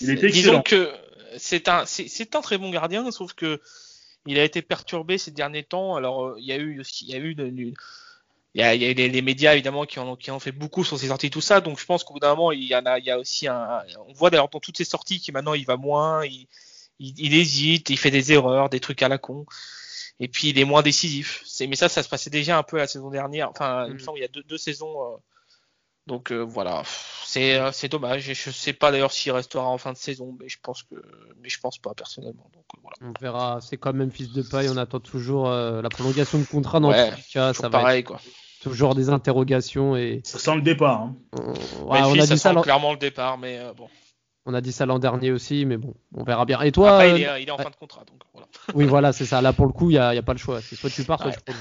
[0.00, 0.88] il était disons que
[1.36, 3.60] c'est un, c'est un très bon gardien, sauf que
[4.26, 5.96] il a été perturbé ces derniers temps.
[5.96, 7.36] Alors il y a eu, il y a eu
[8.54, 10.82] il y a, il y a les, médias évidemment qui en, qui ont fait beaucoup
[10.82, 12.84] sur ses sorties tout ça donc je pense qu'au bout d'un moment il y en
[12.84, 15.54] a il y a aussi un on voit d'ailleurs dans toutes ces sorties qui maintenant
[15.54, 16.48] il va moins il,
[16.98, 19.46] il, il, hésite il fait des erreurs des trucs à la con
[20.20, 21.42] et puis il est moins décisif.
[21.46, 23.48] C'est, mais ça, ça se passait déjà un peu la saison dernière.
[23.50, 24.00] Enfin, il me mm.
[24.00, 25.18] semble il y a deux, deux saisons.
[26.08, 26.82] Euh, donc euh, voilà,
[27.24, 28.28] c'est, euh, c'est dommage.
[28.28, 30.96] Et je sais pas d'ailleurs s'il restera en fin de saison, mais je pense que,
[31.42, 32.50] mais je pense pas personnellement.
[32.54, 32.96] Donc voilà.
[33.02, 33.60] On verra.
[33.60, 34.68] C'est quand même fils de paille.
[34.68, 37.52] On attend toujours la prolongation de contrat dans ouais, cas.
[37.52, 38.20] Ça va pareil, quoi.
[38.62, 40.20] Toujours des interrogations et.
[40.24, 41.00] Ça sent le départ.
[41.00, 41.16] Hein.
[41.84, 43.88] Ouais, on a ça dit ça clairement le départ, mais bon.
[44.46, 46.60] On a dit ça l'an dernier aussi, mais bon, on verra bien.
[46.62, 48.48] Et toi Après, il, est, il, est, en fin de contrat, donc voilà.
[48.74, 49.42] oui, voilà, c'est ça.
[49.42, 50.62] Là, pour le coup, il n'y a, a, pas le choix.
[50.62, 51.54] C'est soit tu pars, soit tu prends.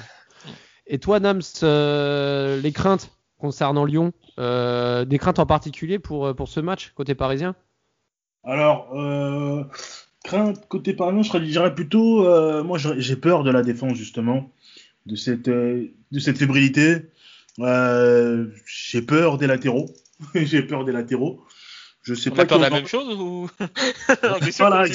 [0.88, 3.12] Et toi, Nams, euh, les craintes?
[3.40, 7.56] Concernant Lyon, euh, des craintes en particulier pour, euh, pour ce match côté parisien?
[8.44, 9.64] Alors, euh,
[10.24, 14.52] crainte côté parisien, je dirais plutôt, euh, moi j'ai peur de la défense justement,
[15.06, 16.98] de cette, de cette fébrilité.
[17.58, 19.88] j'ai peur des latéraux.
[20.36, 21.44] j'ai peur des latéraux.
[22.02, 22.44] Je sais on pas.
[22.44, 23.50] A peur de la même chose ou?
[24.58, 24.92] Voilà, de,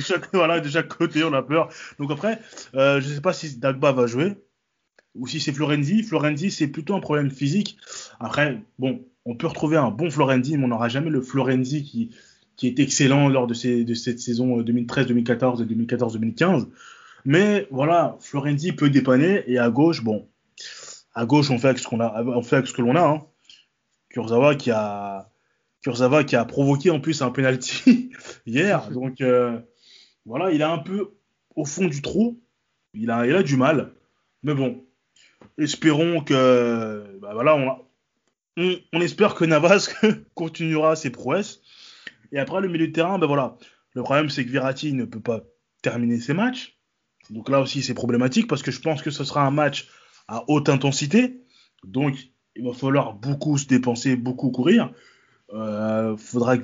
[0.00, 1.68] chaque, voilà, de chaque côté, on a peur.
[1.98, 2.40] Donc après,
[2.74, 4.36] euh, je sais pas si Dagba va jouer
[5.18, 6.02] ou si c'est Florenzi.
[6.02, 7.76] Florenzi, c'est plutôt un problème physique.
[8.20, 12.10] Après, bon, on peut retrouver un bon Florenzi, mais on n'aura jamais le Florenzi qui,
[12.66, 16.68] est excellent lors de, cette saison 2013-2014 et 2014-2015.
[17.24, 20.26] Mais voilà, Florenzi peut dépanner et à gauche, bon,
[21.14, 23.02] à gauche, on fait avec ce qu'on a, on fait ce que l'on a.
[23.02, 23.22] Hein.
[24.10, 25.28] Kurzawa qui a
[25.82, 28.10] Kurzawa qui a provoqué en plus un penalty
[28.46, 28.90] hier.
[28.90, 29.58] Donc euh,
[30.24, 31.10] voilà, il est un peu
[31.54, 32.40] au fond du trou.
[32.94, 33.92] Il a, il a du mal.
[34.42, 34.84] Mais bon,
[35.58, 37.18] espérons que.
[37.20, 37.56] Bah voilà,
[38.56, 39.90] on, espère que Navas
[40.34, 41.60] continuera ses prouesses.
[42.32, 43.56] Et après, le milieu de terrain, ben voilà.
[43.94, 45.42] Le problème, c'est que Verratti ne peut pas
[45.82, 46.78] terminer ses matchs.
[47.30, 49.88] Donc là aussi, c'est problématique parce que je pense que ce sera un match
[50.28, 51.40] à haute intensité.
[51.84, 52.16] Donc,
[52.56, 54.92] il va falloir beaucoup se dépenser, beaucoup courir.
[55.52, 56.56] Euh, faudra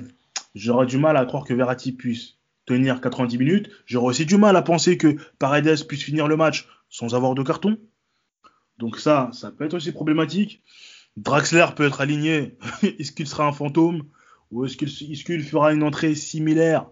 [0.53, 3.69] j'aurais du mal à croire que Verratti puisse tenir 90 minutes.
[3.85, 7.43] J'aurais aussi du mal à penser que Paredes puisse finir le match sans avoir de
[7.43, 7.77] carton.
[8.77, 10.61] Donc ça, ça peut être aussi problématique.
[11.17, 12.57] Draxler peut être aligné.
[12.83, 14.03] est-ce qu'il sera un fantôme
[14.51, 16.87] ou est-ce qu'il fera une entrée similaire?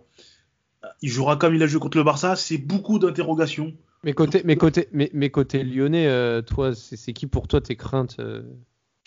[1.01, 2.35] Il jouera comme il a joué contre le Barça.
[2.35, 3.73] C'est beaucoup d'interrogations.
[4.03, 8.17] Mais côté, mais côté, mais, côté lyonnais, euh, toi, c'est qui pour toi tes craintes
[8.19, 8.43] euh?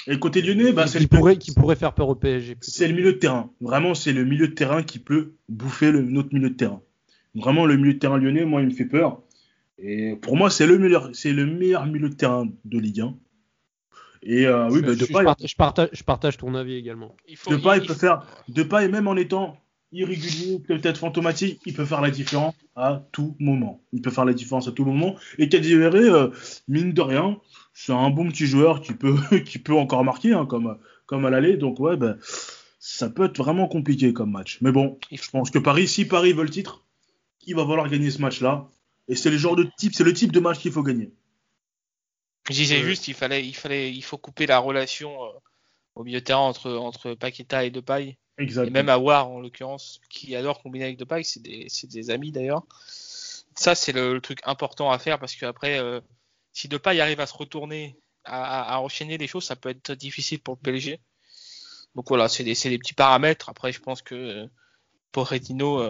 [0.09, 2.57] Et côté lyonnais, bah, c'est qui, pourrait, qui pourrait faire peur au PSG.
[2.61, 3.51] C'est le milieu de terrain.
[3.61, 6.81] Vraiment, c'est le milieu de terrain qui peut bouffer le, notre milieu de terrain.
[7.35, 9.21] Vraiment, le milieu de terrain lyonnais, moi, il me fait peur.
[9.79, 13.15] Et pour moi, c'est le meilleur, c'est le meilleur milieu de terrain de Ligue 1.
[14.23, 15.13] Et euh, oui, bah, je, je,
[15.57, 17.15] partage, je, partage, ton avis également.
[17.29, 18.27] Il faut, Depay, il, peut faire.
[18.49, 19.57] Depay, même en étant
[19.93, 23.83] irrégulier, peut-être fantomatique, il peut faire la différence à tout moment.
[23.93, 25.15] Il peut faire la différence à tout moment.
[25.39, 26.31] Et Kadewere, euh,
[26.67, 27.39] mine de rien,
[27.73, 31.31] c'est un bon petit joueur qui peut, qui peut encore marquer, hein, comme, comme à
[31.31, 31.57] l'aller.
[31.57, 32.19] Donc ouais, ben,
[32.79, 34.59] ça peut être vraiment compliqué comme match.
[34.61, 36.85] Mais bon, je pense que Paris, si Paris veut le titre,
[37.47, 38.69] il va falloir gagner ce match-là.
[39.09, 41.13] Et c'est le genre de type, c'est le type de match qu'il faut gagner.
[42.49, 45.31] Je disais juste, il fallait, il fallait, il faut couper la relation euh,
[45.95, 48.19] au milieu de terrain entre, entre Paqueta et Depay.
[48.39, 52.67] Et même Awar, en l'occurrence, qui adore combiner avec Depay, c'est des, des, amis d'ailleurs.
[53.55, 56.01] Ça, c'est le, truc important à faire parce qu'après, euh,
[56.53, 60.41] si Depay arrive à se retourner, à, à, enchaîner les choses, ça peut être difficile
[60.41, 61.01] pour le PSG.
[61.95, 63.49] Donc voilà, c'est des, des, petits paramètres.
[63.49, 64.47] Après, je pense que euh,
[65.13, 65.81] Pochettino,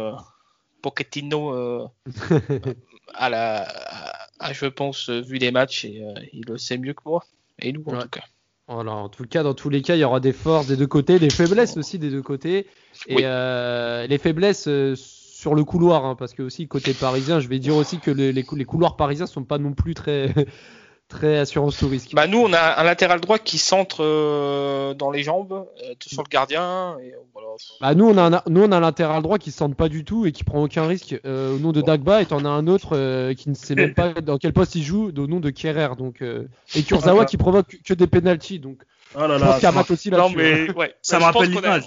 [3.09, 6.95] euh, euh, à la, je pense, vu les matchs, et, euh, il le sait mieux
[6.95, 7.25] que moi.
[7.59, 8.25] Et nous, en tout cas.
[8.69, 10.89] Voilà, en tout cas, dans tous les cas, il y aura des forces des deux
[10.89, 12.67] côtés, des faiblesses aussi des deux côtés.
[13.07, 17.47] Et euh, les faiblesses euh, sur le couloir, hein, parce que aussi côté parisien, je
[17.47, 20.35] vais dire aussi que les, les, couloirs parisiens sont pas non plus très
[21.09, 22.15] très assurance tout risque.
[22.15, 26.23] Bah nous on a un latéral droit qui centre euh, dans les jambes euh, sur
[26.23, 26.97] le gardien.
[27.03, 27.49] Et, voilà.
[27.81, 30.05] Bah nous on a un, nous on a un latéral droit qui centre pas du
[30.05, 32.67] tout et qui prend aucun risque euh, au nom de Dagba et t'en as un
[32.67, 35.51] autre euh, qui ne sait même pas dans quel poste il joue au nom de
[35.51, 38.83] Kerrer donc euh, et Kurzawa qui provoque que des penalties donc
[39.15, 40.71] Oh là je pense là, qu'il y a ça un match aussi là Non mais
[40.77, 40.95] ouais.
[41.03, 41.85] Ça me rappelle l'image.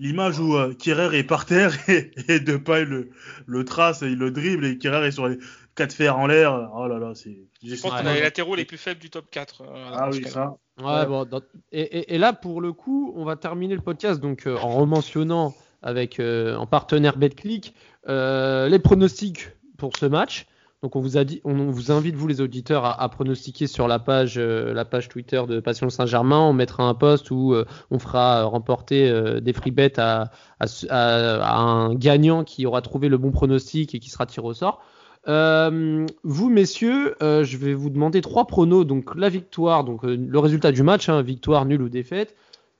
[0.00, 3.10] L'image où euh, Kerrer est par terre et, et Depay le,
[3.46, 5.38] le trace, et il le dribble et Kerrer est sur les
[5.78, 6.70] quatre fers en l'air.
[6.76, 7.38] Oh là là, c'est.
[7.64, 9.62] Je pense qu'on a les latéraux les plus faibles du top 4.
[9.62, 10.56] euh, Ah oui, ça.
[10.80, 11.06] Ouais, Ouais.
[11.06, 11.40] bon, dans-
[11.72, 14.68] et, et- et là, pour le coup, on va terminer le podcast donc euh, en
[14.68, 17.74] rementionnant avec euh, en partenaire BetClick
[18.08, 20.46] euh, les pronostics pour ce match.
[20.84, 23.88] Donc on vous a dit, on vous invite vous les auditeurs à, à pronostiquer sur
[23.88, 26.38] la page, euh, la page Twitter de Passion Saint-Germain.
[26.38, 30.66] On mettra un post où euh, on fera remporter euh, des free bets à, à,
[30.90, 34.54] à- à un gagnant qui aura trouvé le bon pronostic et qui sera tiré au
[34.54, 34.80] sort.
[35.26, 38.84] Euh, vous, messieurs, euh, je vais vous demander trois pronos.
[38.84, 42.34] Donc, la victoire, donc euh, le résultat du match, hein, victoire, nulle ou défaite.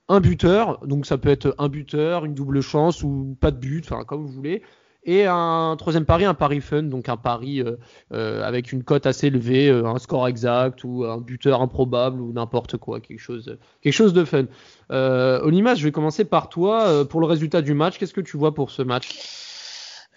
[0.08, 3.84] Un buteur, donc ça peut être un buteur, une double chance ou pas de but,
[3.84, 4.62] enfin comme vous voulez.
[5.04, 7.62] Et un troisième pari, un pari fun, donc un pari
[8.10, 13.00] avec une cote assez élevée, un score exact ou un buteur improbable ou n'importe quoi,
[13.00, 14.46] quelque chose, quelque chose de fun.
[14.88, 17.04] Olimas, je vais commencer par toi.
[17.06, 19.47] Pour le résultat du match, qu'est-ce que tu vois pour ce match?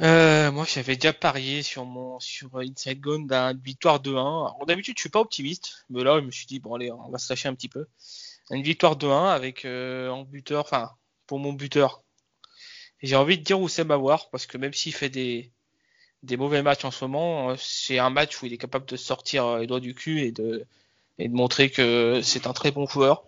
[0.01, 4.09] Euh, moi, j'avais déjà parié sur mon sur Inside Gone d'une victoire 2-1.
[4.11, 7.09] Alors, d'habitude, je suis pas optimiste, mais là, je me suis dit bon allez, on
[7.09, 7.85] va se lâcher un petit peu.
[8.49, 10.91] Une victoire 2-1 avec euh, en buteur, enfin
[11.27, 12.03] pour mon buteur.
[13.03, 15.51] J'ai envie de dire Oussem Aouar parce que même s'il fait des
[16.23, 18.95] des mauvais matchs en ce moment, euh, c'est un match où il est capable de
[18.97, 20.65] sortir euh, les doigts du cul et de
[21.19, 23.25] et de montrer que c'est un très bon joueur.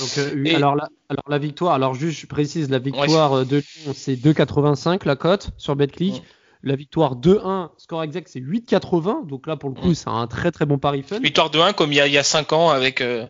[0.00, 3.44] Donc, euh, Et- alors, la, alors la victoire, alors juste je précise, la victoire euh,
[3.44, 6.14] de Lyon c'est 2,85 la cote sur BetClick.
[6.14, 6.22] Ouais.
[6.62, 9.26] La victoire 2-1, score exact c'est 8,80.
[9.26, 9.94] Donc là pour le coup Ouais.
[9.94, 11.20] c'est un très très bon pari fun.
[11.20, 13.26] Victoire 2-1 comme il y a il y a 5 ans avec euh,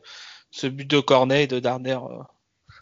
[0.51, 1.99] ce but de Cornet et de Darder.
[2.03, 2.23] euh,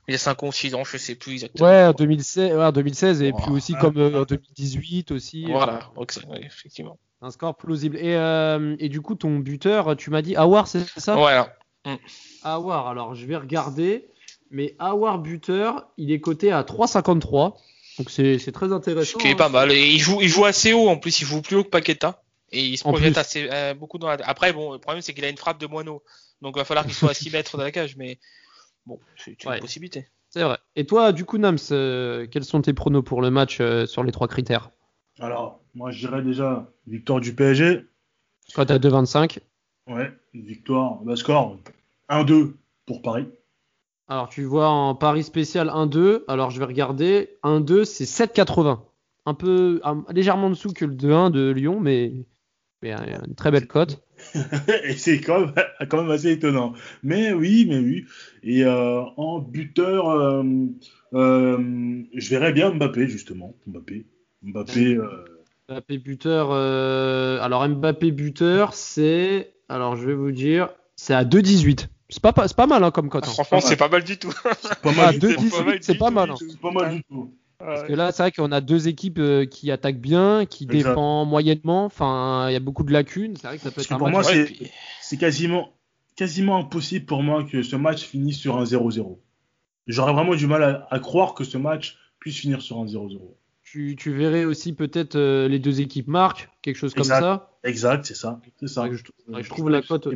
[0.07, 1.69] il y a 5 ans ou 6 ans, je sais plus exactement.
[1.69, 5.45] Ouais, en 2016, ouais, en 2016 et puis aussi comme euh, en 2018 aussi.
[5.51, 6.99] Voilà, ouais, effectivement.
[7.21, 7.97] Un score plausible.
[7.99, 11.15] Et, euh, et du coup ton buteur, tu m'as dit Awar c'est ça?
[11.17, 11.53] Voilà.
[12.43, 14.09] Awar, alors je vais regarder.
[14.51, 17.55] Mais Awar buteur, il est coté à 3,53.
[17.99, 19.19] Donc c'est c'est très Ce intéressant.
[19.19, 19.37] qui est hein.
[19.37, 19.73] pas mal.
[19.73, 22.23] Et il joue, il joue assez haut en plus, il joue plus haut que Paqueta.
[22.51, 23.21] Et il se En projette plus.
[23.21, 24.15] assez euh, beaucoup dans la.
[24.25, 26.03] Après, bon, le problème c'est qu'il a une frappe de moineau.
[26.41, 27.97] Donc il va falloir qu'il soit à 6 mètres de la cage.
[27.97, 28.19] Mais
[28.87, 29.61] bon, c'est une Ouais.
[29.61, 30.07] possibilité.
[30.31, 30.59] C'est vrai.
[30.77, 34.03] Et toi, du coup, Nams, euh, quels sont tes pronos pour le match euh, sur
[34.05, 34.71] les trois critères?
[35.21, 37.85] Alors, moi, je dirais déjà victoire du PSG.
[38.55, 39.39] Cote à 2,25.
[39.89, 40.97] Ouais, victoire.
[41.03, 41.57] Bah, score
[42.09, 42.55] 1-2
[42.87, 43.27] pour Paris.
[44.09, 46.25] Alors, tu vois en Paris spécial 1-2.
[46.29, 47.37] Alors, je vais regarder.
[47.45, 48.81] 1-2, c'est 7,80.
[49.27, 52.25] Un peu un- légèrement en dessous que le 2-1 de Lyon, mais,
[52.83, 54.03] mais euh, une très belle cote.
[54.85, 55.53] Et c'est quand même,
[55.91, 56.73] quand même assez étonnant.
[57.03, 58.07] Mais oui, mais oui.
[58.43, 60.43] Et euh, en buteur, euh,
[61.13, 63.55] euh, je verrais bien Mbappé, justement.
[63.67, 64.07] Mbappé.
[64.43, 64.99] Mbappé.
[65.69, 66.53] Mbappé buteur.
[66.53, 69.53] Alors, Mbappé buteur, c'est.
[69.69, 70.71] Alors, je vais vous dire.
[70.97, 71.89] C'est à 2,18.
[72.11, 73.25] C'est pas, pas- c'est pas mal hein, comme cote.
[73.27, 73.31] hein.
[73.33, 74.33] Franchement, c'est pas mal du tout.
[74.63, 75.13] c'est pas Ah, mal.
[75.15, 75.41] du deux tout.
[75.43, 76.51] dix- pas mal c'est du pas tout, mal, du tout.
[76.51, 77.35] C'est pas mal du tout.
[77.59, 80.77] Parce que là, c'est vrai qu'on a deux équipes euh, qui attaquent bien, qui Exact.
[80.91, 81.85] défendent moyennement.
[81.87, 83.37] Enfin, il y a beaucoup de lacunes.
[83.37, 84.15] C'est vrai que ça peut Parce être un pour match.
[84.15, 84.71] moi, c'est- puis-
[85.03, 85.71] C'est quasiment,
[86.17, 89.21] quasiment impossible pour moi que ce match finisse sur un 0-0.
[89.87, 93.37] J'aurais vraiment du mal à, à croire que ce match puisse finir sur un 0-0.
[93.65, 97.51] Tu, tu verrais aussi peut-être euh, les deux équipes marquent, quelque chose comme ça.
[97.65, 98.41] Exact, c'est ça.
[98.61, 98.87] C'est ça.
[98.91, 98.97] Je,
[99.43, 100.09] je trouve la cote.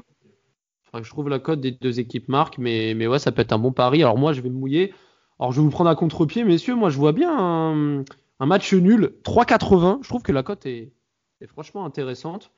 [1.00, 3.59] Je trouve la cote des deux équipes marquent, mais, mais ouais, ça peut être un
[3.59, 4.02] bon pari.
[4.02, 4.92] Alors moi, je vais me mouiller.
[5.38, 6.74] Alors je vais vous prendre à contre-pied, messieurs.
[6.74, 8.05] Moi, je vois bien un,
[8.46, 9.98] match nul, 3,80.
[10.02, 10.92] Je trouve que la cote est,
[11.40, 12.50] est franchement intéressante.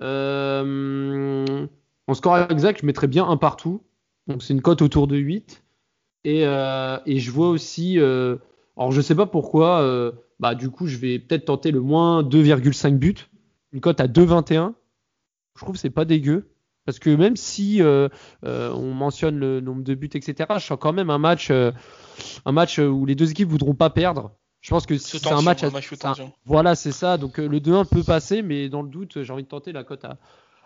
[0.00, 1.66] Euh,
[2.08, 3.82] en score exact, je mettrais bien un partout.
[4.26, 5.62] Donc c'est une cote autour de 8.
[6.24, 7.98] Et, euh, et je vois aussi.
[7.98, 8.36] euh,
[8.76, 9.80] alors je sais pas pourquoi.
[9.82, 13.14] euh, bah du coup, je vais peut-être tenter le moins 2,5 buts.
[13.72, 14.74] Une cote à 2,21.
[15.56, 16.51] Je trouve que c'est pas dégueu.
[16.84, 18.08] Parce que même si euh,
[18.44, 21.70] euh, on mentionne le nombre de buts, etc., je sens quand même un match, euh,
[22.44, 24.32] un match où les deux équipes voudront pas perdre.
[24.60, 25.62] Je pense que c'est un match.
[25.62, 26.14] à- match un-
[26.44, 27.18] voilà, c'est ça.
[27.18, 29.84] Donc euh, le 2-1 peut passer, mais dans le doute, j'ai envie de tenter la
[29.84, 30.18] cote à,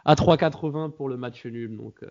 [0.07, 1.77] à 3,80 pour le match nul.
[1.77, 2.09] Donc, euh,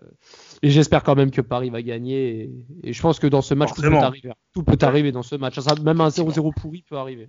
[0.62, 2.50] et j'espère quand même que Paris va gagner.
[2.82, 4.32] Et, et je pense que dans ce match, tout peut arriver.
[4.52, 5.58] Tout peut arriver dans ce match.
[5.60, 7.28] Ça, même un 0-0 pourri peut arriver.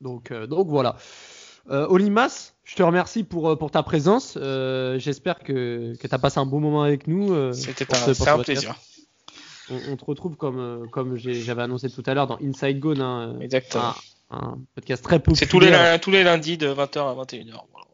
[0.00, 0.96] Donc, euh, donc voilà.
[1.70, 4.36] Euh, Olimas, je te remercie pour, euh, pour ta présence.
[4.40, 7.32] Euh, J'espère que, que tu as passé un bon moment avec nous.
[7.32, 7.96] euh, C'était un,
[8.36, 8.74] un plaisir.
[9.70, 13.94] On, on te retrouve comme, j'avais annoncé tout à l'heure dans Inside Gone, hein, Exactement.
[14.30, 15.38] un, un podcast très populaire.
[15.38, 17.44] C'est tous les, lun- tous les lundis de 20h à 21h.
[17.72, 17.86] Voilà.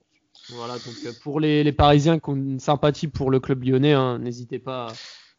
[0.51, 4.19] Voilà, donc pour les, les Parisiens qui ont une sympathie pour le club lyonnais, hein,
[4.19, 4.95] n'hésitez pas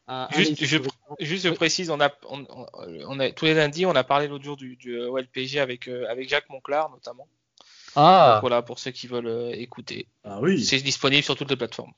[0.05, 0.25] à.
[0.27, 0.83] à Juste, je, sur-
[1.19, 2.65] juste je précise, on a, on, on-
[3.07, 6.05] on a tous les lundis, on a parlé l'autre jour du, du OLPG avec euh,
[6.11, 7.27] avec Jacques Monclar notamment.
[7.95, 10.07] Ah, Donc voilà pour ceux qui veulent euh, écouter.
[10.23, 10.63] Ah oui.
[10.63, 11.91] C'est disponible sur toutes les plateformes.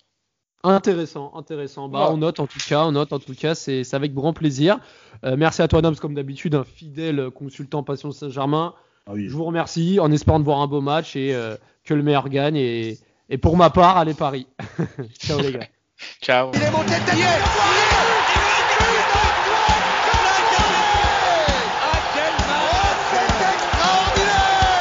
[0.63, 1.87] intéressant, intéressant.
[1.89, 2.13] Bah, Ouais.
[2.13, 4.79] on note en tout cas, on note en tout cas, c'est avec grand plaisir.
[5.25, 8.73] Euh, merci à toi, Nams, comme d'habitude, un fidèle consultant Passion Saint-Germain.
[9.07, 9.27] Ah oui.
[9.27, 12.29] Je vous remercie en espérant de voir un beau match et euh, que le meilleur
[12.29, 12.55] gagne.
[12.55, 12.99] Et,
[13.29, 14.45] et pour ma part, allez Paris.
[15.19, 15.67] Ciao les gars.
[16.21, 16.51] Ciao.